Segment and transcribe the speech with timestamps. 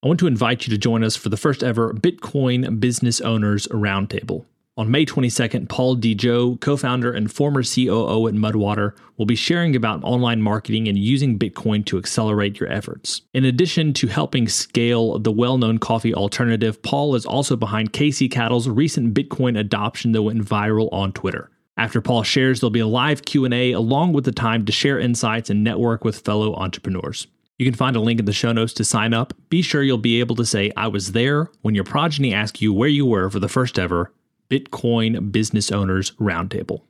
[0.00, 3.66] I want to invite you to join us for the first ever Bitcoin Business Owners
[3.66, 4.44] Roundtable.
[4.76, 9.74] On May 22nd, Paul DeJoe, co founder and former COO at Mudwater, will be sharing
[9.74, 13.22] about online marketing and using Bitcoin to accelerate your efforts.
[13.34, 18.30] In addition to helping scale the well known coffee alternative, Paul is also behind KC
[18.30, 21.50] Cattle's recent Bitcoin adoption that went viral on Twitter.
[21.76, 25.50] After Paul shares, there'll be a live Q&A along with the time to share insights
[25.50, 27.26] and network with fellow entrepreneurs.
[27.60, 29.34] You can find a link in the show notes to sign up.
[29.48, 32.72] Be sure you'll be able to say, I was there when your progeny ask you
[32.72, 34.12] where you were for the first ever
[34.48, 36.82] Bitcoin Business Owners Roundtable.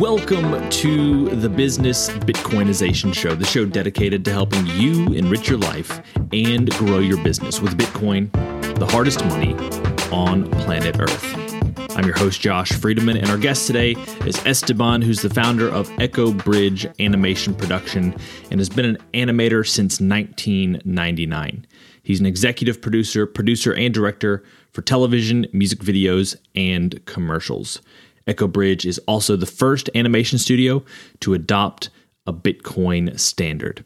[0.00, 6.00] Welcome to the Business Bitcoinization Show, the show dedicated to helping you enrich your life
[6.32, 8.32] and grow your business with Bitcoin,
[8.78, 9.52] the hardest money
[10.10, 11.47] on planet Earth.
[11.90, 13.92] I'm your host, Josh Friedeman, and our guest today
[14.26, 18.14] is Esteban, who's the founder of Echo Bridge Animation Production
[18.50, 21.66] and has been an animator since 1999.
[22.02, 27.80] He's an executive producer, producer, and director for television, music videos, and commercials.
[28.26, 30.84] Echo Bridge is also the first animation studio
[31.20, 31.90] to adopt
[32.26, 33.84] a Bitcoin standard.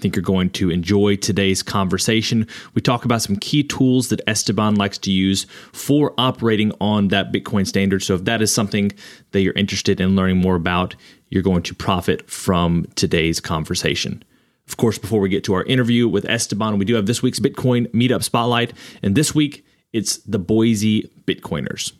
[0.00, 2.46] Think you're going to enjoy today's conversation.
[2.74, 7.32] We talk about some key tools that Esteban likes to use for operating on that
[7.32, 8.02] Bitcoin standard.
[8.02, 8.92] So, if that is something
[9.32, 10.96] that you're interested in learning more about,
[11.28, 14.24] you're going to profit from today's conversation.
[14.66, 17.40] Of course, before we get to our interview with Esteban, we do have this week's
[17.40, 18.72] Bitcoin Meetup Spotlight.
[19.02, 21.92] And this week, it's the Boise Bitcoiners.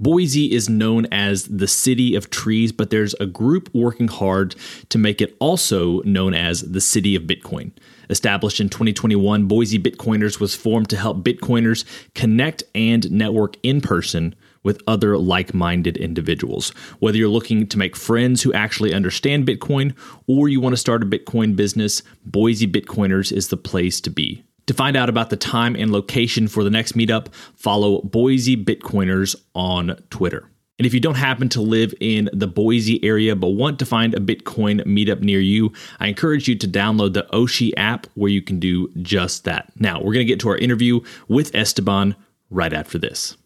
[0.00, 4.56] Boise is known as the city of trees, but there's a group working hard
[4.88, 7.70] to make it also known as the city of Bitcoin.
[8.10, 11.84] Established in 2021, Boise Bitcoiners was formed to help Bitcoiners
[12.14, 14.34] connect and network in person
[14.64, 16.70] with other like minded individuals.
[16.98, 19.96] Whether you're looking to make friends who actually understand Bitcoin
[20.26, 24.42] or you want to start a Bitcoin business, Boise Bitcoiners is the place to be.
[24.66, 29.34] To find out about the time and location for the next meetup, follow Boise Bitcoiners
[29.54, 30.48] on Twitter.
[30.78, 34.14] And if you don't happen to live in the Boise area but want to find
[34.14, 38.42] a Bitcoin meetup near you, I encourage you to download the Oshi app where you
[38.42, 39.70] can do just that.
[39.76, 42.16] Now, we're going to get to our interview with Esteban
[42.50, 43.36] right after this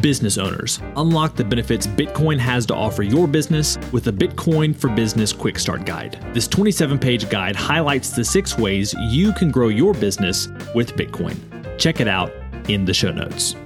[0.00, 0.80] business owners.
[0.96, 5.58] Unlock the benefits Bitcoin has to offer your business with the Bitcoin for Business Quick
[5.58, 6.18] Start Guide.
[6.32, 11.36] This 27 page guide highlights the six ways you can grow your business with Bitcoin.
[11.78, 12.32] Check it out
[12.68, 13.56] in the show notes.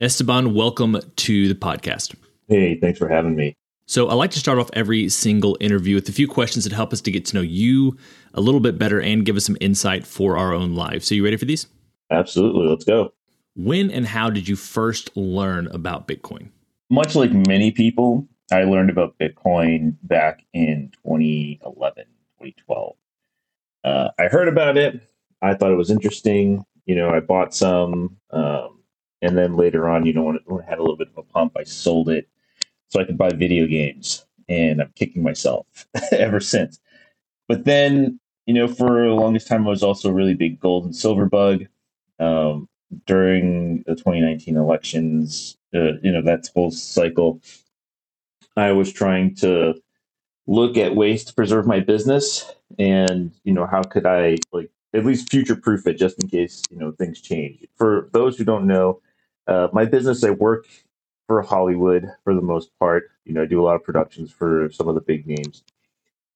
[0.00, 2.14] Esteban, welcome to the podcast.
[2.48, 3.56] Hey, thanks for having me.
[3.86, 6.92] So, I like to start off every single interview with a few questions that help
[6.92, 7.96] us to get to know you
[8.32, 11.06] a little bit better and give us some insight for our own lives.
[11.06, 11.66] So, you ready for these?
[12.10, 12.66] Absolutely.
[12.66, 13.12] Let's go.
[13.56, 16.48] When and how did you first learn about Bitcoin?
[16.90, 22.04] Much like many people, I learned about Bitcoin back in 2011,
[22.38, 22.96] 2012.
[23.84, 25.08] Uh, I heard about it.
[25.40, 26.64] I thought it was interesting.
[26.86, 28.16] You know, I bought some.
[28.30, 28.80] Um,
[29.22, 31.18] and then later on, you know, when it, when it had a little bit of
[31.18, 32.28] a pump, I sold it
[32.88, 34.26] so I could buy video games.
[34.48, 35.66] And I'm kicking myself
[36.12, 36.80] ever since.
[37.48, 40.84] But then, you know, for the longest time, I was also a really big gold
[40.84, 41.64] and silver bug.
[42.18, 42.68] Um,
[43.06, 47.40] during the 2019 elections, uh, you know, that whole cycle,
[48.56, 49.74] I was trying to
[50.46, 55.04] look at ways to preserve my business and, you know, how could I like at
[55.04, 57.66] least future proof it just in case, you know, things change.
[57.76, 59.00] For those who don't know,
[59.46, 60.66] uh, my business, I work
[61.26, 63.10] for Hollywood for the most part.
[63.24, 65.64] You know, I do a lot of productions for some of the big names.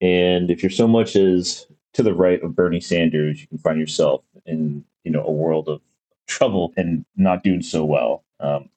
[0.01, 3.79] And if you're so much as to the right of Bernie Sanders, you can find
[3.79, 5.81] yourself in, you know, a world of
[6.28, 8.25] trouble and not doing so well.
[8.41, 8.71] Um,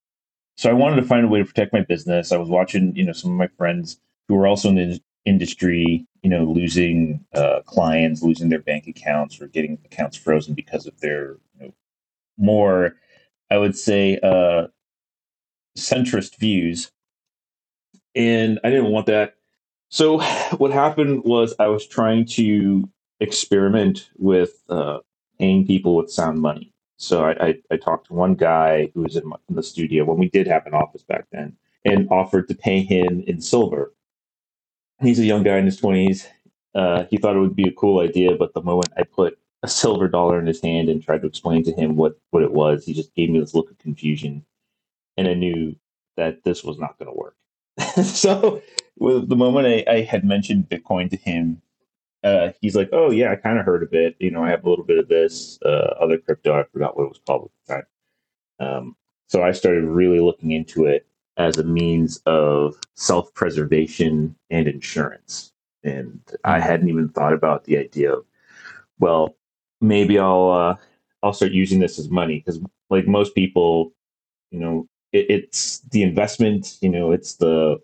[0.57, 2.31] so I wanted to find a way to protect my business.
[2.31, 6.05] I was watching, you know, some of my friends who were also in the industry,
[6.23, 10.99] you know, losing uh, clients, losing their bank accounts, or getting accounts frozen because of
[10.99, 11.73] their you know,
[12.37, 12.95] more,
[13.49, 14.67] I would say, uh,
[15.77, 16.91] centrist views.
[18.15, 19.35] And I didn't want that.
[19.89, 20.19] So
[20.57, 22.89] what happened was I was trying to
[23.19, 24.99] experiment with uh,
[25.39, 26.70] paying people with sound money.
[27.01, 30.05] So I, I, I talked to one guy who was in, my, in the studio
[30.05, 33.91] when we did have an office back then and offered to pay him in silver.
[34.99, 36.27] He's a young guy in his 20s.
[36.75, 39.67] Uh, he thought it would be a cool idea, but the moment I put a
[39.67, 42.85] silver dollar in his hand and tried to explain to him what, what it was,
[42.85, 44.45] he just gave me this look of confusion.
[45.17, 45.75] And I knew
[46.17, 47.35] that this was not going to work.
[48.05, 48.61] so,
[48.99, 51.63] the moment I, I had mentioned Bitcoin to him,
[52.23, 54.15] uh, he's like, oh yeah, I kind of heard of it.
[54.19, 56.59] You know, I have a little bit of this uh, other crypto.
[56.59, 58.75] I forgot what it was called at the time.
[58.75, 58.95] Um,
[59.27, 61.07] so I started really looking into it,
[61.37, 65.53] as a means of self preservation and insurance.
[65.83, 66.67] And I hmm.
[66.67, 68.25] hadn't even thought about the idea of,
[68.99, 69.35] well,
[69.79, 70.75] maybe I'll uh,
[71.23, 73.93] I'll start using this as money because, like most people,
[74.51, 76.77] you know, it, it's the investment.
[76.81, 77.79] You know, it's the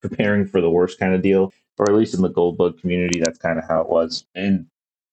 [0.00, 3.20] preparing for the worst kind of deal, or at least in the gold bug community,
[3.20, 4.24] that's kind of how it was.
[4.34, 4.66] And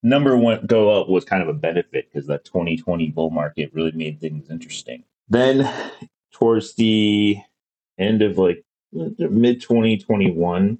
[0.03, 3.91] number one go up was kind of a benefit because that 2020 bull market really
[3.91, 5.03] made things interesting.
[5.29, 5.69] Then
[6.31, 7.37] towards the
[7.97, 8.63] end of like
[8.93, 10.77] mid 2021,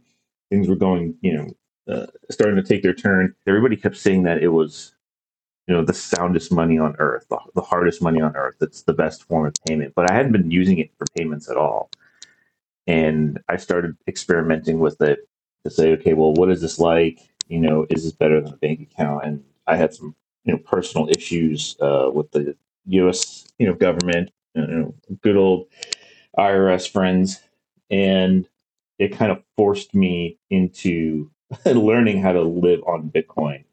[0.50, 3.36] things were going, you know, uh, starting to take their turn.
[3.48, 4.94] Everybody kept saying that it was,
[5.68, 8.56] you know, the soundest money on earth, the, the hardest money on earth.
[8.60, 9.94] That's the best form of payment.
[9.96, 11.90] But I hadn't been using it for payments at all.
[12.88, 15.28] And I started experimenting with it
[15.66, 17.20] to say, okay, well, what is this like?
[17.50, 19.26] You know, is this better than a bank account?
[19.26, 22.56] And I had some, you know, personal issues uh, with the
[22.88, 23.48] U.S.
[23.58, 25.68] you know government, you know, good old
[26.38, 27.42] IRS friends,
[27.90, 28.48] and
[29.00, 31.32] it kind of forced me into
[31.66, 33.64] learning how to live on Bitcoin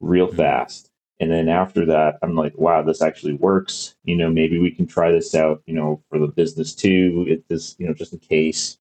[0.00, 0.36] real mm-hmm.
[0.36, 0.88] fast.
[1.20, 3.94] And then after that, I'm like, wow, this actually works.
[4.02, 7.26] You know, maybe we can try this out, you know, for the business too.
[7.28, 8.78] It this, you know, just in case.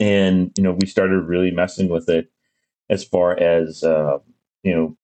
[0.00, 2.30] And, you know, we started really messing with it
[2.88, 4.18] as far as, uh,
[4.62, 4.96] you know,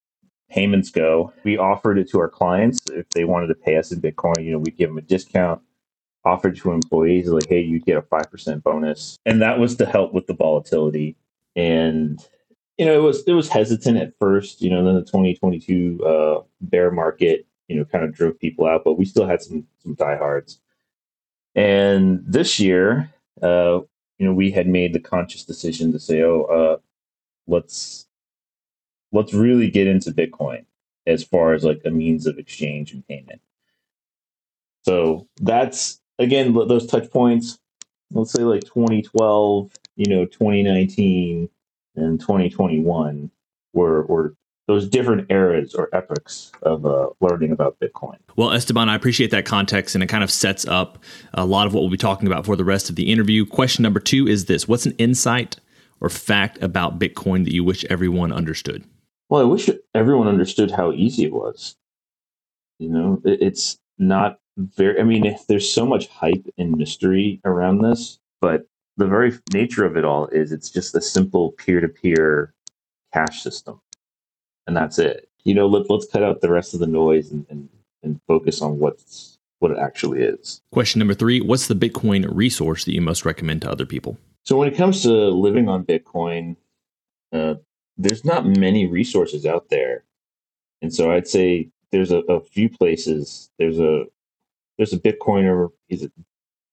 [0.51, 1.33] payments go.
[1.45, 2.81] We offered it to our clients.
[2.91, 5.61] If they wanted to pay us in Bitcoin, you know, we'd give them a discount
[6.25, 9.17] offered to employees like, hey, you get a 5% bonus.
[9.25, 11.17] And that was to help with the volatility.
[11.55, 12.21] And,
[12.77, 16.43] you know, it was, it was hesitant at first, you know, then the 2022 uh,
[16.61, 19.95] bear market, you know, kind of drove people out, but we still had some, some
[19.95, 20.61] diehards.
[21.55, 23.11] And this year,
[23.41, 23.81] uh,
[24.19, 26.77] you know, we had made the conscious decision to say, oh, uh,
[27.47, 28.07] let's,
[29.13, 30.65] let's really get into Bitcoin
[31.07, 33.41] as far as like a means of exchange and payment.
[34.83, 37.59] So that's again, those touch points,
[38.13, 41.49] let's say like 2012, you know, 2019,
[41.97, 43.31] and 2021
[43.73, 44.35] were, were
[44.67, 48.17] those different eras or epochs of uh, learning about Bitcoin.
[48.35, 51.03] Well, Esteban, I appreciate that context, and it kind of sets up
[51.35, 53.47] a lot of what we'll be talking about for the rest of the interview.
[53.47, 55.57] Question number two is this What's an insight
[56.01, 58.85] or fact about Bitcoin that you wish everyone understood?
[59.29, 61.77] Well, I wish everyone understood how easy it was.
[62.79, 68.19] You know, it's not very i mean there's so much hype and mystery around this
[68.41, 68.67] but
[68.97, 72.55] the very nature of it all is it's just a simple peer-to-peer
[73.13, 73.81] cash system
[74.67, 77.47] and that's it you know let, let's cut out the rest of the noise and,
[77.51, 77.69] and,
[78.03, 82.85] and focus on what's what it actually is question number three what's the bitcoin resource
[82.85, 86.57] that you most recommend to other people so when it comes to living on bitcoin
[87.33, 87.55] uh,
[87.97, 90.05] there's not many resources out there
[90.83, 94.05] and so i'd say there's a, a few places there's a
[94.77, 95.71] there's a Bitcoiner.
[95.89, 96.11] He's a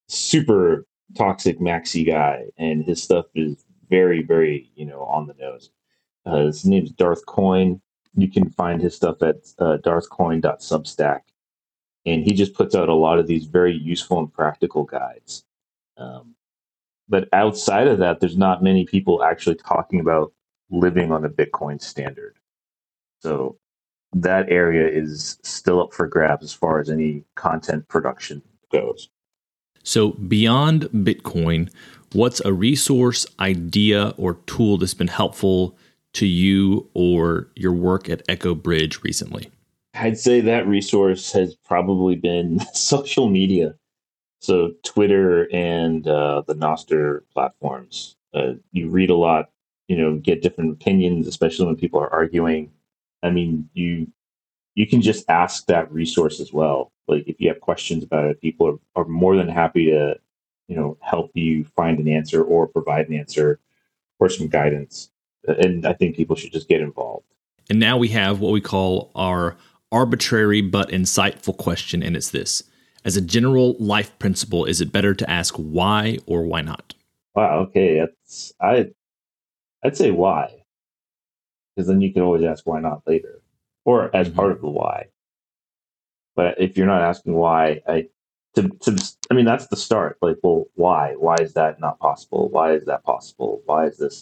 [0.07, 0.85] super
[1.15, 5.69] toxic maxi guy, and his stuff is very, very, you know, on the nose.
[6.25, 7.81] Uh, his name's Darth Coin.
[8.15, 11.21] You can find his stuff at uh, darthcoin.substack.
[12.05, 15.45] And he just puts out a lot of these very useful and practical guides.
[15.97, 16.35] Um,
[17.07, 20.33] but outside of that, there's not many people actually talking about
[20.69, 22.35] living on a Bitcoin standard.
[23.21, 23.57] So
[24.13, 28.41] that area is still up for grabs as far as any content production
[28.71, 29.09] goes.
[29.83, 31.69] So, beyond Bitcoin,
[32.13, 35.75] what's a resource, idea, or tool that's been helpful
[36.13, 39.49] to you or your work at Echo Bridge recently?
[39.95, 43.75] I'd say that resource has probably been social media.
[44.39, 48.17] So, Twitter and uh, the Nostr platforms.
[48.33, 49.49] Uh, you read a lot,
[49.87, 52.71] you know, get different opinions, especially when people are arguing
[53.23, 54.07] I mean, you
[54.75, 56.91] you can just ask that resource as well.
[57.07, 60.19] Like if you have questions about it, people are, are more than happy to,
[60.67, 63.59] you know, help you find an answer or provide an answer
[64.19, 65.09] or some guidance.
[65.47, 67.25] And I think people should just get involved.
[67.69, 69.55] And now we have what we call our
[69.91, 72.63] arbitrary but insightful question, and it's this.
[73.05, 76.93] As a general life principle, is it better to ask why or why not?
[77.35, 77.99] Wow, okay.
[77.99, 78.91] That's I
[79.83, 80.63] I'd say why
[81.75, 83.41] because then you can always ask why not later
[83.85, 84.35] or as mm-hmm.
[84.35, 85.07] part of the why.
[86.35, 88.07] But if you're not asking why, I
[88.55, 90.17] to, to I mean that's the start.
[90.21, 91.15] Like, well, why?
[91.17, 92.49] Why is that not possible?
[92.49, 93.61] Why is that possible?
[93.65, 94.21] Why is this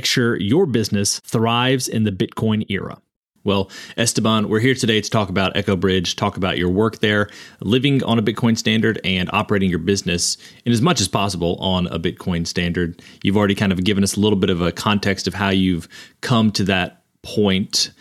[0.01, 2.99] make sure your business thrives in the Bitcoin era.
[3.43, 7.29] Well, Esteban, we're here today to talk about Echo Bridge, talk about your work there,
[7.59, 11.85] living on a Bitcoin standard and operating your business in as much as possible on
[11.87, 12.99] a Bitcoin standard.
[13.21, 15.87] You've already kind of given us a little bit of a context of how you've
[16.21, 17.91] come to that point.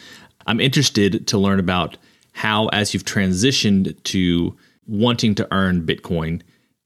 [0.46, 1.98] I'm interested to learn about
[2.32, 6.40] how, as you've transitioned to wanting to earn Bitcoin,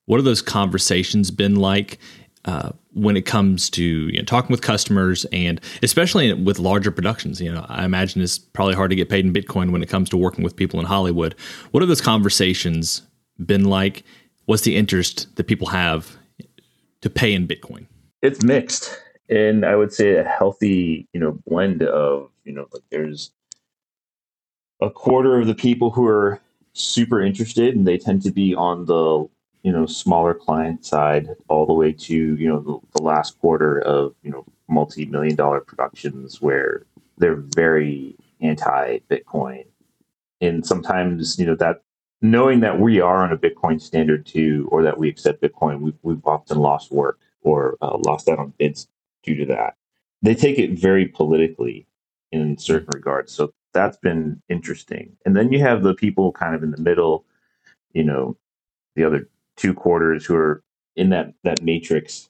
[0.06, 2.00] what have those conversations been like?
[2.44, 7.40] Uh, when it comes to you know, talking with customers and especially with larger productions.
[7.40, 10.10] You know, I imagine it's probably hard to get paid in Bitcoin when it comes
[10.10, 11.34] to working with people in Hollywood.
[11.70, 13.00] What have those conversations
[13.44, 14.04] been like?
[14.44, 16.18] What's the interest that people have
[17.00, 17.86] to pay in Bitcoin?
[18.20, 18.94] It's mixed,
[19.30, 23.32] and I would say a healthy, you know, blend of you know, like there's
[24.82, 26.40] a quarter of the people who are
[26.74, 29.28] super interested, and they tend to be on the
[29.64, 33.80] you know smaller client side all the way to you know the, the last quarter
[33.80, 36.86] of you know multi-million dollar productions where
[37.18, 39.64] they're very anti bitcoin
[40.40, 41.82] and sometimes you know that
[42.22, 45.98] knowing that we are on a bitcoin standard too or that we accept bitcoin we've,
[46.02, 48.88] we've often lost work or uh, lost out on bids
[49.24, 49.76] due to that.
[50.22, 51.86] They take it very politically
[52.32, 53.32] in certain regards.
[53.32, 55.16] So that's been interesting.
[55.24, 57.24] And then you have the people kind of in the middle
[57.92, 58.36] you know
[58.96, 60.62] the other two quarters who are
[60.96, 62.28] in that that matrix.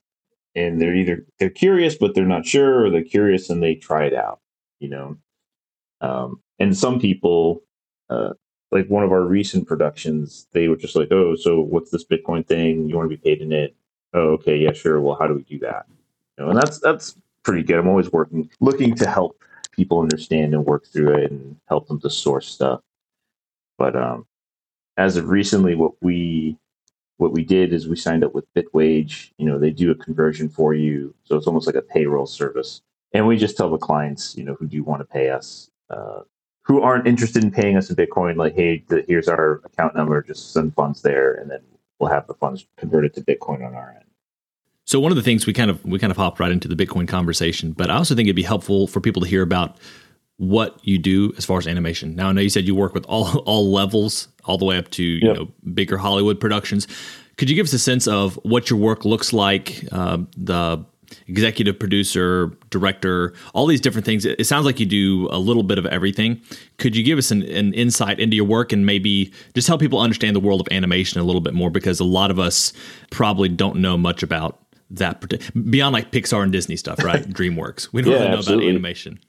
[0.56, 4.04] And they're either they're curious but they're not sure or they're curious and they try
[4.06, 4.40] it out
[4.80, 5.16] you know?
[6.00, 7.62] Um, and some people
[8.10, 8.34] uh,
[8.70, 12.46] like one of our recent productions they were just like oh so what's this bitcoin
[12.46, 12.88] thing?
[12.88, 13.74] You want to be paid in it?
[14.12, 15.86] Oh okay yeah sure well how do we do that?
[16.38, 17.78] You know and that's that's pretty good.
[17.78, 22.00] I'm always working looking to help people understand and work through it and help them
[22.00, 22.80] to source stuff.
[23.78, 24.26] But um
[24.98, 26.58] as of recently what we
[27.18, 29.30] what we did is we signed up with Bitwage.
[29.38, 32.82] You know, they do a conversion for you, so it's almost like a payroll service.
[33.12, 35.70] And we just tell the clients, you know, who do you want to pay us,
[35.90, 36.22] uh,
[36.62, 40.20] who aren't interested in paying us in Bitcoin, like, hey, the, here's our account number,
[40.22, 41.60] just send funds there, and then
[41.98, 44.04] we'll have the funds converted to Bitcoin on our end.
[44.86, 46.74] So one of the things we kind of we kind of hopped right into the
[46.74, 49.78] Bitcoin conversation, but I also think it'd be helpful for people to hear about
[50.36, 52.14] what you do as far as animation.
[52.16, 54.90] Now I know you said you work with all all levels, all the way up
[54.92, 55.36] to you yep.
[55.36, 56.86] know bigger Hollywood productions.
[57.36, 59.84] Could you give us a sense of what your work looks like?
[59.90, 60.84] Uh, the
[61.26, 64.24] executive producer, director, all these different things.
[64.24, 66.40] It, sounds like you do a little bit of everything.
[66.78, 70.00] Could you give us an, an, insight into your work and maybe just help people
[70.00, 71.70] understand the world of animation a little bit more?
[71.70, 72.72] Because a lot of us
[73.10, 74.60] probably don't know much about
[74.90, 75.20] that
[75.70, 77.22] beyond like Pixar and Disney stuff, right?
[77.28, 77.92] DreamWorks.
[77.92, 78.66] We don't yeah, really know absolutely.
[78.66, 79.20] about animation.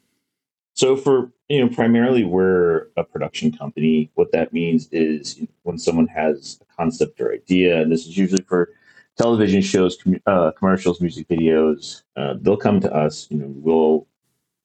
[0.75, 4.11] So for you know, primarily we're a production company.
[4.15, 8.43] What that means is when someone has a concept or idea, and this is usually
[8.43, 8.69] for
[9.17, 13.27] television shows, com- uh, commercials, music videos, uh, they'll come to us.
[13.29, 14.07] You know, we'll,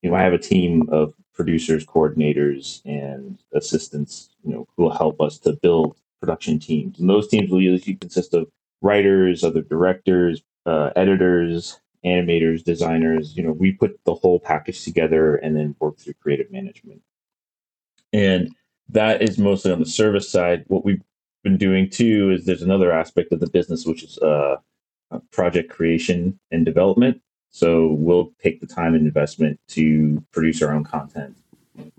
[0.02, 4.30] you know, I have a team of producers, coordinators, and assistants.
[4.42, 7.94] You know, who will help us to build production teams, and those teams will usually
[7.94, 8.48] consist of
[8.82, 15.36] writers, other directors, uh, editors, animators, designers, you know, we put the whole package together
[15.36, 17.02] and then work through creative management.
[18.12, 18.50] And
[18.88, 20.64] that is mostly on the service side.
[20.68, 21.02] What we've
[21.44, 24.56] been doing too is there's another aspect of the business, which is uh,
[25.10, 27.20] uh, project creation and development.
[27.50, 31.36] So we'll take the time and investment to produce our own content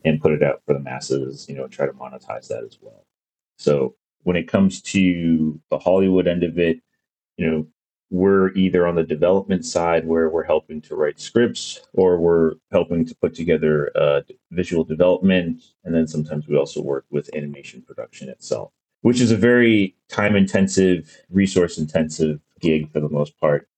[0.05, 3.05] and put it out for the masses, you know, try to monetize that as well.
[3.57, 6.79] So when it comes to the Hollywood end of it,
[7.37, 7.67] you know,
[8.11, 13.05] we're either on the development side where we're helping to write scripts or we're helping
[13.05, 15.63] to put together uh, visual development.
[15.85, 20.35] And then sometimes we also work with animation production itself, which is a very time
[20.35, 23.69] intensive, resource intensive gig for the most part.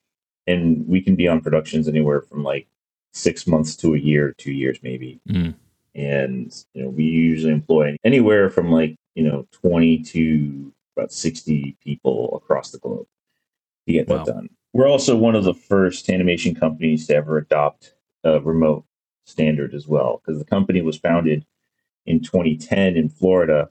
[0.48, 2.68] And we can be on productions anywhere from like
[3.14, 5.22] six months to a year, two years maybe.
[5.30, 5.54] Mm.
[5.94, 11.78] And, you know, we usually employ anywhere from like, you know, 20 to about 60
[11.84, 13.06] people across the globe
[13.88, 14.24] to get wow.
[14.24, 14.50] that done.
[14.74, 18.86] We're also one of the first animation companies to ever adopt a remote
[19.26, 21.46] standard as well, because the company was founded
[22.06, 23.70] in 2010 in Florida,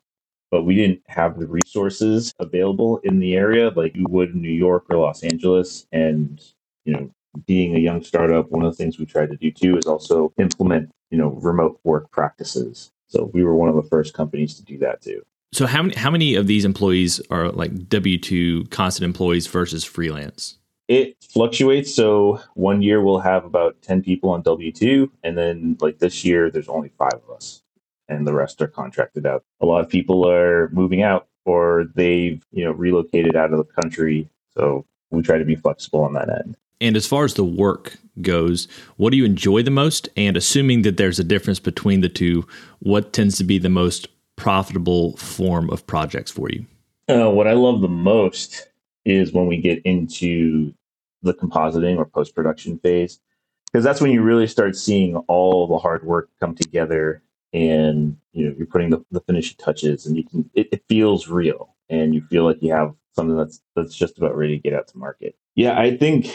[0.50, 4.50] but we didn't have the resources available in the area like you would in New
[4.50, 5.86] York or Los Angeles.
[5.92, 6.40] And,
[6.84, 7.10] you know,
[7.46, 10.32] being a young startup, one of the things we tried to do too is also
[10.38, 12.90] implement, you know, remote work practices.
[13.08, 15.22] So we were one of the first companies to do that too.
[15.52, 19.84] So how many how many of these employees are like W two constant employees versus
[19.84, 20.58] freelance?
[20.88, 21.94] It fluctuates.
[21.94, 26.24] So one year we'll have about ten people on W two, and then like this
[26.24, 27.62] year there's only five of us,
[28.08, 29.44] and the rest are contracted out.
[29.60, 33.82] A lot of people are moving out, or they've you know relocated out of the
[33.82, 34.28] country.
[34.56, 36.56] So we try to be flexible on that end.
[36.80, 38.66] And as far as the work goes,
[38.96, 40.08] what do you enjoy the most?
[40.16, 42.44] And assuming that there's a difference between the two,
[42.80, 44.08] what tends to be the most
[44.42, 46.66] profitable form of projects for you?
[47.08, 48.70] Uh, what I love the most
[49.04, 50.74] is when we get into
[51.22, 53.20] the compositing or post production phase,
[53.66, 57.22] because that's when you really start seeing all the hard work come together
[57.52, 61.28] and you know you're putting the, the finishing touches and you can it, it feels
[61.28, 64.72] real and you feel like you have something that's that's just about ready to get
[64.72, 66.26] out to market yeah i think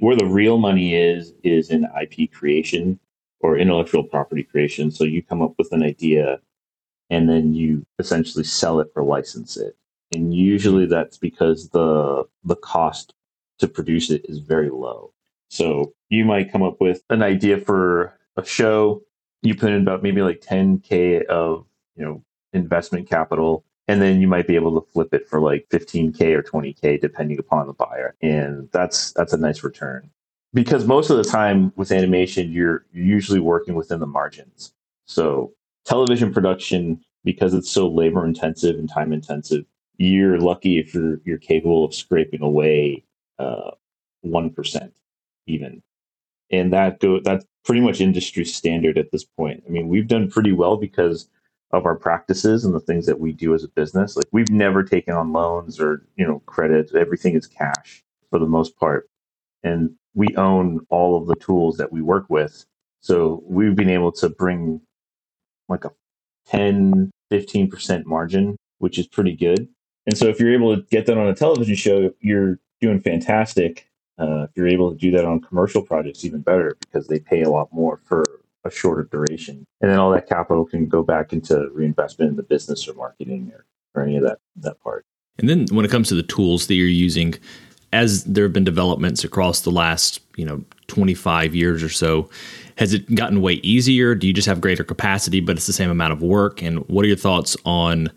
[0.00, 3.00] where the real money is is in ip creation
[3.40, 6.38] or intellectual property creation so you come up with an idea
[7.10, 9.76] and then you essentially sell it or license it.
[10.14, 10.90] And usually hmm.
[10.90, 13.14] that's because the the cost
[13.58, 15.12] to produce it is very low.
[15.48, 19.02] So you might come up with an idea for a show,
[19.42, 22.22] you put in about maybe like 10k of, you know,
[22.52, 26.42] investment capital and then you might be able to flip it for like 15k or
[26.42, 28.14] 20k depending upon the buyer.
[28.20, 30.10] And that's that's a nice return.
[30.52, 34.72] Because most of the time with animation you're, you're usually working within the margins.
[35.06, 35.52] So
[35.84, 39.64] television production, because it's so labor intensive and time intensive,
[39.98, 43.04] you're lucky if you're you're capable of scraping away
[43.38, 43.72] uh,
[44.22, 44.54] one
[45.46, 45.82] even,
[46.50, 49.62] and that go that's pretty much industry standard at this point.
[49.66, 51.28] I mean, we've done pretty well because
[51.72, 54.16] of our practices and the things that we do as a business.
[54.16, 56.94] Like we've never taken on loans or you know credit.
[56.94, 59.08] Everything is cash for the most part,
[59.64, 62.64] and we own all of the tools that we work with.
[63.00, 64.80] So we've been able to bring
[65.68, 65.90] like a
[66.46, 69.68] 10, 15% margin, which is pretty good.
[70.06, 73.88] And so if you're able to get that on a television show, you're doing fantastic.
[74.18, 77.42] Uh, if you're able to do that on commercial projects, even better because they pay
[77.42, 78.24] a lot more for
[78.64, 79.64] a shorter duration.
[79.80, 83.52] And then all that capital can go back into reinvestment in the business or marketing
[83.52, 85.04] or, or any of that, that part.
[85.38, 87.34] And then when it comes to the tools that you're using,
[87.92, 92.28] as there have been developments across the last, you know, 25 years or so,
[92.76, 94.14] has it gotten way easier?
[94.14, 96.62] Do you just have greater capacity, but it's the same amount of work?
[96.62, 98.10] And what are your thoughts on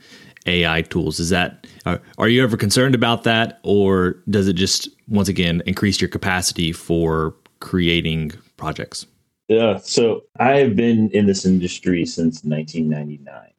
[0.46, 1.20] AI tools?
[1.20, 5.62] Is that uh, are you ever concerned about that, or does it just once again
[5.66, 9.06] increase your capacity for creating projects?
[9.48, 13.52] Yeah, so I have been in this industry since 1999,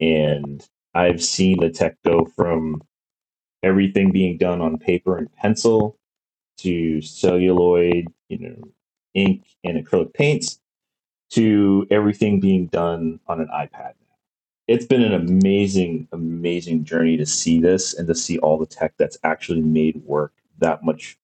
[0.00, 2.80] and I've seen the tech go from
[3.62, 5.98] everything being done on paper and pencil
[6.58, 8.56] to celluloid, you know,
[9.14, 10.60] ink and acrylic paints
[11.30, 14.16] to everything being done on an iPad now.
[14.68, 18.94] It's been an amazing, amazing journey to see this and to see all the tech
[18.98, 21.18] that's actually made work that much.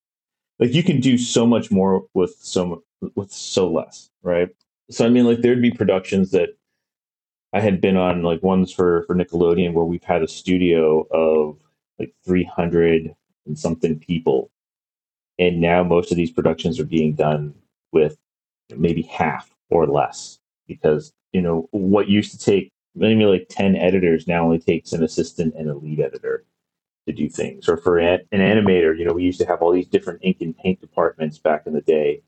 [0.59, 2.83] Like you can do so much more with so
[3.15, 4.49] with so less, right?
[4.91, 6.49] So I mean, like there'd be productions that
[7.53, 11.57] I had been on, like ones for for Nickelodeon, where we've had a studio of
[11.99, 14.51] like 300 and something people,
[15.37, 17.53] and now most of these productions are being done
[17.91, 18.17] with
[18.75, 24.27] maybe half or less because you know what used to take maybe like 10 editors
[24.27, 26.45] now only takes an assistant and a lead editor
[27.07, 27.67] to do things.
[27.67, 30.57] Or for an, animator you know we used to have all these different ink and
[30.57, 32.21] paint departments back in the day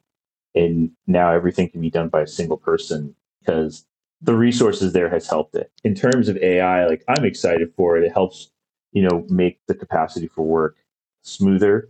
[0.55, 3.85] and now everything can be done by a single person because
[4.21, 5.71] the resources there has helped it.
[5.83, 8.03] In terms of ai like i'm excited for it.
[8.05, 8.51] It helps
[8.91, 10.77] you know make the capacity for work
[11.23, 11.89] smoother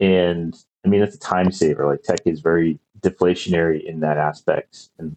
[0.00, 0.54] And
[0.86, 1.84] I mean, it's a time saver.
[1.86, 4.88] Like tech is very deflationary in that aspect.
[4.98, 5.16] And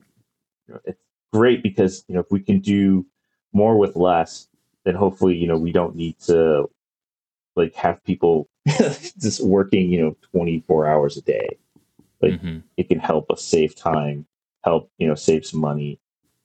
[0.67, 1.01] you know, it's
[1.31, 3.05] great because, you know, if we can do
[3.53, 4.47] more with less,
[4.83, 6.69] then hopefully, you know, we don't need to
[7.55, 8.49] like have people
[9.19, 11.49] just working, you know, 24 hours a day.
[12.21, 12.59] Like mm-hmm.
[12.77, 14.25] it can help us save time,
[14.63, 15.99] help, you know, save some money.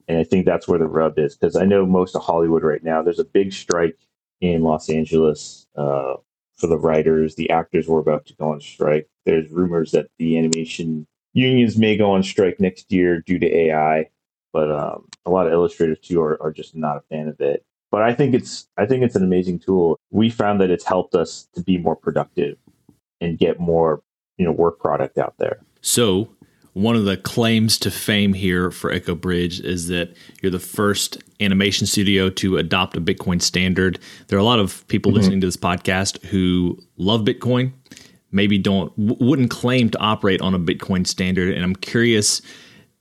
[0.07, 2.83] And I think that's where the rub is because I know most of Hollywood right
[2.83, 3.97] now, there's a big strike
[4.39, 6.13] in Los Angeles uh,
[6.57, 7.33] for the writers.
[7.35, 9.09] The actors were about to go on strike.
[9.25, 14.09] There's rumors that the animation unions may go on strike next year due to AI,
[14.53, 17.63] but um, a lot of illustrators too are, are just not a fan of it.
[17.91, 19.99] But I think it's I think it's an amazing tool.
[20.11, 22.57] We found that it's helped us to be more productive
[23.21, 24.01] and get more
[24.37, 25.59] you know work product out there.
[25.81, 26.29] So
[26.73, 31.17] one of the claims to fame here for Echo Bridge is that you're the first
[31.39, 33.97] animation studio to adopt a Bitcoin standard.
[34.27, 35.17] There are a lot of people mm-hmm.
[35.19, 37.71] listening to this podcast who love Bitcoin,
[38.35, 42.41] maybe don't wouldn't claim to operate on a Bitcoin standard, and I'm curious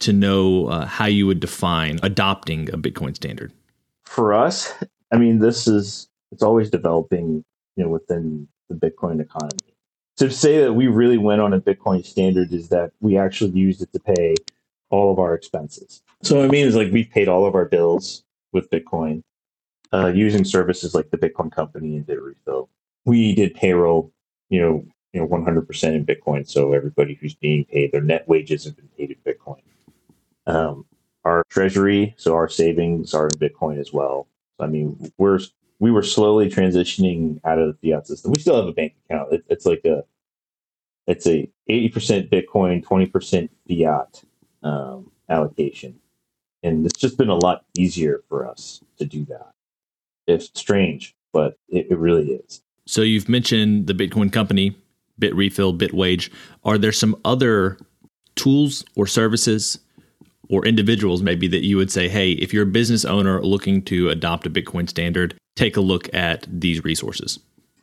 [0.01, 3.53] to know uh, how you would define adopting a Bitcoin standard.
[4.05, 4.73] For us,
[5.13, 7.45] I mean, this is it's always developing,
[7.77, 9.75] you know, within the Bitcoin economy
[10.17, 13.83] to say that we really went on a Bitcoin standard is that we actually used
[13.83, 14.35] it to pay
[14.91, 16.03] all of our expenses.
[16.23, 19.23] So what I mean is like we've paid all of our bills with Bitcoin
[19.93, 22.69] uh, using services like the Bitcoin company and BitRefill.
[23.05, 24.13] We did payroll,
[24.49, 24.85] you know,
[25.15, 26.47] you know, 100% in Bitcoin.
[26.47, 29.63] So everybody who's being paid, their net wages have been paid in Bitcoin.
[30.47, 30.85] Um,
[31.25, 34.27] our treasury, so our savings are in Bitcoin as well.
[34.59, 35.39] So, I mean, we're
[35.79, 38.33] we were slowly transitioning out of the fiat system.
[38.33, 39.33] We still have a bank account.
[39.33, 40.05] It, it's like a
[41.07, 44.25] it's a 80% Bitcoin, 20% fiat
[44.63, 46.01] um, allocation.
[46.63, 49.53] And it's just been a lot easier for us to do that.
[50.27, 52.63] It's strange, but it, it really is.
[52.87, 54.75] So you've mentioned the Bitcoin company,
[55.21, 56.31] Bitrefill, Bitwage.
[56.65, 57.79] Are there some other
[58.37, 59.79] tools or services
[60.51, 64.11] or individuals maybe that you would say, hey, if you're a business owner looking to
[64.11, 67.39] adopt a Bitcoin standard, take a look at these resources?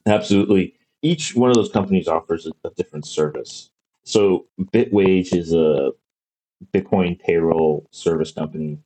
[0.06, 3.70] Absolutely each one of those companies offers a, different service.
[4.04, 5.92] So Bitwage is a
[6.74, 8.80] Bitcoin payroll service company.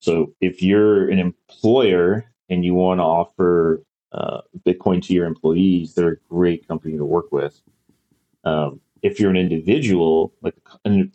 [0.00, 3.82] So if you're an employer and you want to offer
[4.14, 7.60] uh, Bitcoin to your employees, they're a great company to work with.
[8.44, 10.54] Um, if you're an individual, like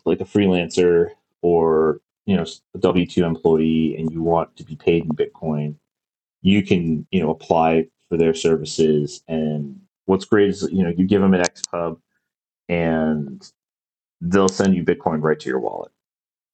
[0.04, 1.10] like a freelancer
[1.42, 5.76] or you know a W two employee, and you want to be paid in Bitcoin,
[6.42, 11.06] you can you know apply for their services and what's great is you know you
[11.06, 11.98] give them an XPub
[12.68, 13.52] and
[14.20, 15.92] they'll send you Bitcoin right to your wallet.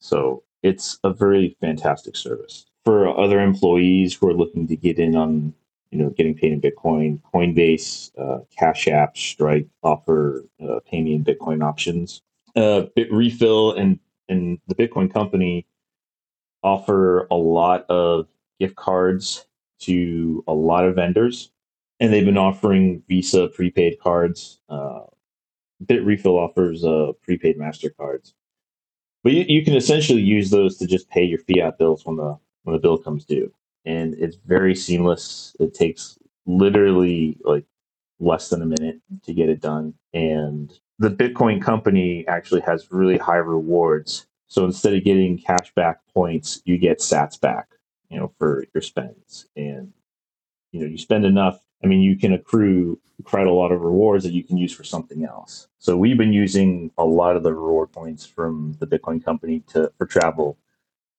[0.00, 5.16] So it's a very fantastic service for other employees who are looking to get in
[5.16, 5.54] on
[5.90, 7.20] you know getting paid in Bitcoin.
[7.34, 12.22] Coinbase, uh, Cash App, Strike offer uh, pay me in Bitcoin options.
[12.54, 15.66] Uh, Bitrefill and and the Bitcoin company
[16.62, 18.26] offer a lot of
[18.58, 19.46] gift cards
[19.78, 21.50] to a lot of vendors
[22.00, 24.60] and they've been offering Visa prepaid cards.
[24.68, 25.00] Uh,
[25.84, 28.32] Bitrefill offers uh, prepaid Mastercards,
[29.22, 32.38] but you, you, can essentially use those to just pay your fiat bills when the
[32.62, 33.52] when the bill comes due,
[33.86, 35.56] and it's very seamless.
[35.60, 37.66] It takes literally like
[38.20, 43.18] less than a minute to get it done, and the Bitcoin company actually has really
[43.18, 44.26] high rewards.
[44.48, 47.68] So instead of getting cash back points, you get Sats back,
[48.10, 49.92] you know, for your spends, and
[50.72, 54.24] you know you spend enough I mean, you can accrue quite a lot of rewards
[54.24, 55.68] that you can use for something else.
[55.78, 59.92] So we've been using a lot of the reward points from the Bitcoin company to
[59.98, 60.58] for travel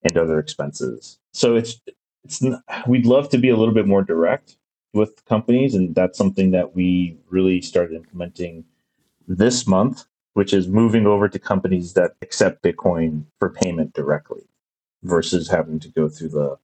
[0.04, 1.20] and other expenses.
[1.34, 1.80] So it's
[2.28, 2.42] it's
[2.88, 4.58] we'd love to be a little bit more direct
[4.94, 8.66] with companies, and that's something that we really started implementing
[9.28, 14.48] this month, which is moving over to companies that accept Bitcoin for payment directly
[15.04, 16.58] versus having to go through the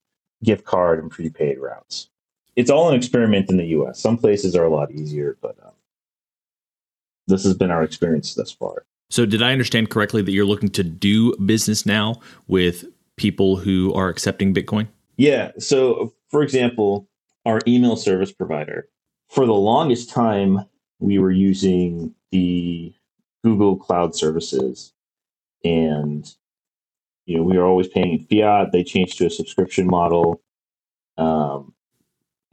[0.43, 2.09] gift card and prepaid routes
[2.55, 3.99] it's all an experiment in the U.S.
[3.99, 5.71] Some places are a lot easier, but um,
[7.27, 8.85] this has been our experience thus far.
[9.09, 13.93] So, did I understand correctly that you're looking to do business now with people who
[13.93, 14.87] are accepting Bitcoin?
[15.17, 15.51] Yeah.
[15.59, 17.07] So, for example,
[17.45, 18.87] our email service provider,
[19.29, 20.65] for the longest time,
[20.99, 22.93] we were using the
[23.43, 24.93] Google Cloud services,
[25.63, 26.29] and
[27.25, 28.71] you know we were always paying fiat.
[28.71, 30.41] They changed to a subscription model.
[31.17, 31.73] Um,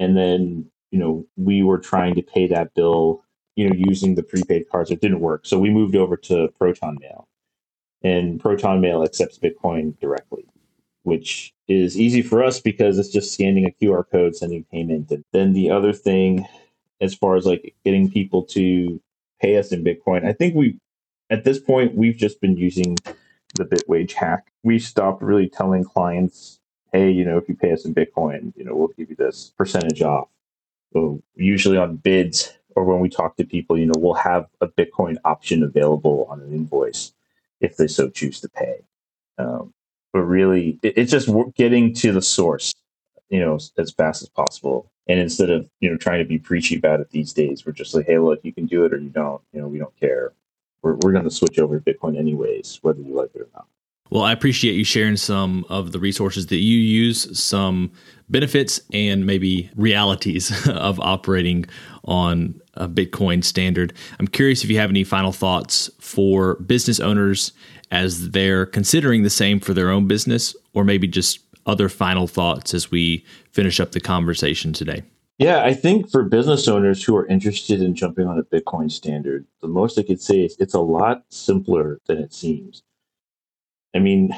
[0.00, 3.24] and then you know we were trying to pay that bill
[3.56, 6.98] you know using the prepaid cards it didn't work so we moved over to proton
[7.00, 7.28] mail
[8.02, 10.46] and proton mail accepts bitcoin directly
[11.02, 15.24] which is easy for us because it's just scanning a qr code sending payment and
[15.32, 16.46] then the other thing
[17.00, 19.00] as far as like getting people to
[19.40, 20.24] pay us in Bitcoin.
[20.24, 20.78] I think we,
[21.30, 22.96] at this point, we've just been using
[23.54, 24.52] the Bitwage hack.
[24.62, 26.60] We stopped really telling clients,
[26.92, 29.52] hey, you know, if you pay us in Bitcoin, you know, we'll give you this
[29.56, 30.28] percentage off.
[30.92, 34.68] So usually on bids or when we talk to people, you know, we'll have a
[34.68, 37.12] Bitcoin option available on an invoice
[37.60, 38.80] if they so choose to pay.
[39.38, 39.72] Um,
[40.12, 42.74] but really, it, it's just getting to the source,
[43.28, 44.90] you know, as fast as possible.
[45.08, 47.94] And instead of you know trying to be preachy about it these days, we're just
[47.94, 49.42] like, hey, look, you can do it or you don't.
[49.52, 50.32] You know, we don't care.
[50.82, 53.66] We're we're going to switch over to Bitcoin anyways, whether you like it or not.
[54.10, 57.92] Well, I appreciate you sharing some of the resources that you use, some
[58.28, 61.66] benefits and maybe realities of operating
[62.04, 63.92] on a Bitcoin standard.
[64.18, 67.52] I'm curious if you have any final thoughts for business owners
[67.90, 72.72] as they're considering the same for their own business, or maybe just other final thoughts
[72.74, 75.02] as we finish up the conversation today.
[75.38, 79.46] Yeah, I think for business owners who are interested in jumping on a Bitcoin standard,
[79.62, 82.82] the most I could say is it's a lot simpler than it seems.
[83.94, 84.36] I mean,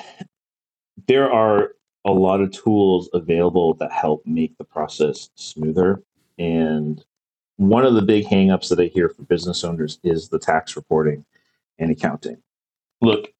[1.08, 1.72] there are
[2.04, 6.02] a lot of tools available that help make the process smoother.
[6.38, 7.04] And
[7.56, 11.24] one of the big hangups that I hear for business owners is the tax reporting
[11.78, 12.38] and accounting.
[13.00, 13.32] Look,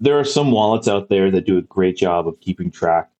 [0.00, 3.10] there are some wallets out there that do a great job of keeping track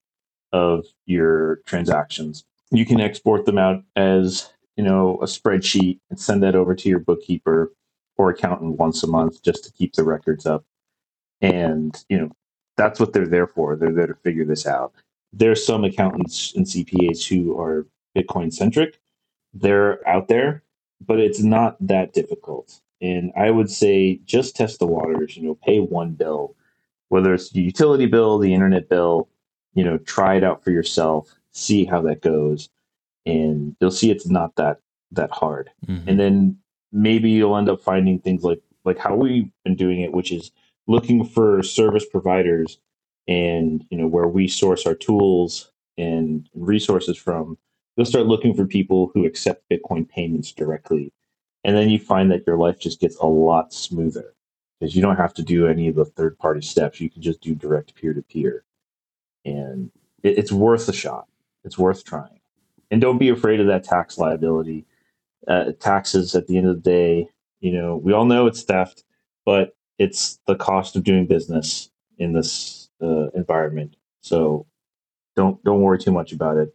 [0.53, 2.45] of your transactions.
[2.71, 6.89] You can export them out as, you know, a spreadsheet and send that over to
[6.89, 7.73] your bookkeeper
[8.17, 10.65] or accountant once a month just to keep the records up.
[11.41, 12.31] And, you know,
[12.77, 13.77] that's what they're there for.
[13.77, 14.93] They're there to figure this out.
[15.33, 17.87] There's some accountants and CPAs who are
[18.17, 19.01] Bitcoin centric.
[19.53, 20.63] They're out there,
[21.05, 22.81] but it's not that difficult.
[23.01, 26.55] And I would say just test the waters, you know, pay one bill
[27.09, 29.29] whether it's the utility bill, the internet bill,
[29.75, 32.69] you know, try it out for yourself, see how that goes,
[33.27, 34.79] and you'll see it's not that
[35.13, 35.71] that hard.
[35.87, 36.09] Mm-hmm.
[36.09, 36.59] And then
[36.93, 40.51] maybe you'll end up finding things like like how we've been doing it, which is
[40.87, 42.79] looking for service providers
[43.27, 47.59] and you know where we source our tools and resources from.
[47.97, 51.13] You'll start looking for people who accept Bitcoin payments directly.
[51.65, 54.35] And then you find that your life just gets a lot smoother
[54.79, 57.01] because you don't have to do any of the third party steps.
[57.01, 58.65] You can just do direct peer to peer.
[59.45, 59.91] And
[60.23, 61.27] it, it's worth a shot.
[61.65, 62.41] It's worth trying.
[62.91, 64.87] And don't be afraid of that tax liability.
[65.47, 67.29] Uh, taxes at the end of the day,
[67.61, 69.05] you know, we all know it's theft,
[69.45, 73.97] but it's the cost of doing business in this uh, environment.
[74.21, 74.67] So
[75.37, 76.75] don't don't worry too much about it.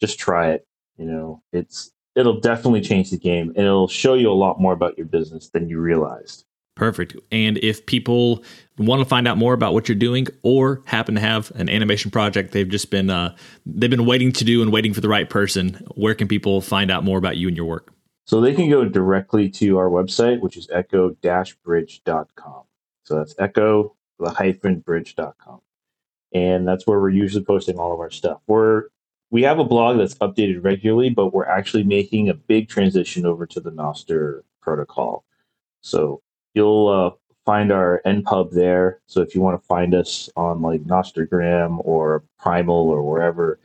[0.00, 0.66] Just try it.
[0.96, 4.72] You know, it's it'll definitely change the game and it'll show you a lot more
[4.72, 6.44] about your business than you realized.
[6.76, 7.16] Perfect.
[7.30, 8.42] And if people
[8.78, 12.10] want to find out more about what you're doing, or happen to have an animation
[12.10, 15.30] project they've just been uh, they've been waiting to do and waiting for the right
[15.30, 17.92] person, where can people find out more about you and your work?
[18.26, 22.62] So they can go directly to our website, which is echo-bridge.com.
[23.04, 25.60] So that's echo the hyphen bridge.com.
[26.32, 28.40] And that's where we're usually posting all of our stuff.
[28.46, 28.84] We're
[29.30, 33.46] we have a blog that's updated regularly, but we're actually making a big transition over
[33.46, 35.24] to the Nostr protocol.
[35.80, 36.22] So
[36.54, 37.10] you'll uh,
[37.44, 39.00] find our npub there.
[39.06, 43.58] So if you want to find us on like Nostrgram or Primal or wherever,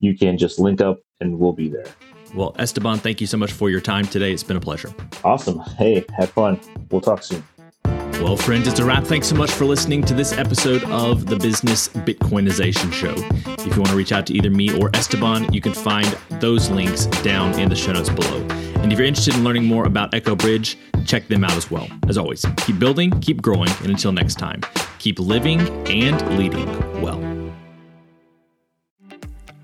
[0.00, 1.86] you can just link up and we'll be there.
[2.34, 4.32] Well, Esteban, thank you so much for your time today.
[4.32, 4.92] It's been a pleasure.
[5.24, 5.60] Awesome.
[5.78, 6.60] Hey, have fun.
[6.90, 7.42] We'll talk soon.
[8.20, 9.04] Well, friends, it's a wrap.
[9.04, 13.14] Thanks so much for listening to this episode of the Business Bitcoinization Show.
[13.62, 16.06] If you want to reach out to either me or Esteban, you can find
[16.40, 18.40] those links down in the show notes below.
[18.80, 21.88] And if you're interested in learning more about Echo Bridge, check them out as well.
[22.08, 24.60] As always, keep building, keep growing, and until next time,
[24.98, 26.66] keep living and leading
[27.00, 27.35] well.